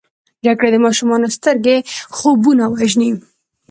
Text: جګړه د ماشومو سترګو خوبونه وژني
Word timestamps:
جګړه 0.45 0.69
د 0.73 0.77
ماشومو 0.85 1.15
سترګو 1.37 1.75
خوبونه 2.15 2.63
وژني 2.75 3.11